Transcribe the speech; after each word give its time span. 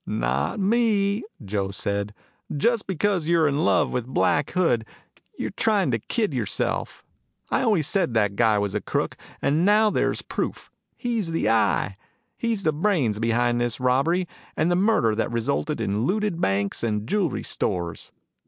"Not 0.07 0.59
me," 0.59 1.23
Joe 1.45 1.69
said. 1.69 2.15
"Just 2.57 2.87
because 2.87 3.27
you're 3.27 3.47
in 3.47 3.63
love 3.63 3.91
with 3.91 4.07
Black 4.07 4.49
Hood 4.49 4.83
you're 5.37 5.51
trying 5.51 5.91
to 5.91 5.99
kid 5.99 6.33
yourself. 6.33 7.03
I 7.51 7.61
always 7.61 7.85
said 7.85 8.15
that 8.15 8.35
guy 8.35 8.57
was 8.57 8.73
a 8.73 8.81
crook. 8.81 9.15
And 9.43 9.63
now 9.63 9.91
there's 9.91 10.23
proof. 10.23 10.71
He's 10.97 11.31
the 11.33 11.47
Eye. 11.51 11.97
He's 12.35 12.63
the 12.63 12.73
brains 12.73 13.19
behind 13.19 13.61
all 13.61 13.65
this 13.67 13.79
robbery 13.79 14.27
and 14.57 14.71
murder 14.75 15.13
that 15.13 15.31
resulted 15.31 15.79
in 15.79 16.05
looted 16.05 16.41
banks 16.41 16.81
and 16.81 17.07
jewelry 17.07 17.43
stores. 17.43 18.11